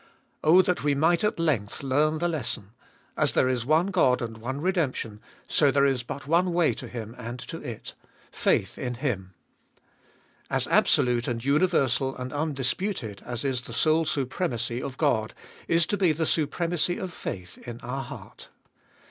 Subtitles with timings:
[0.43, 2.71] Oh that we might at length learn the lesson:
[3.15, 7.13] as there is one God, and one redemption, so there is but oneway to Him
[7.19, 7.93] and to it—
[8.31, 9.35] faith in Him.
[10.49, 15.35] As absolute and universal and undisputed as is the sole supremacy of God,
[15.67, 18.49] is to be the supremacy of faith in our heart.